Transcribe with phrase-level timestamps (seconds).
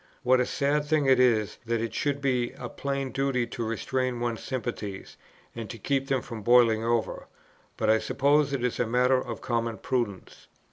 [0.23, 4.19] What a sad thing it is, that it should be a plain duty to restrain
[4.19, 5.15] one's sympathies,
[5.55, 7.27] and to keep them from boiling over;
[7.77, 10.47] but I suppose it is a matter of common prudence.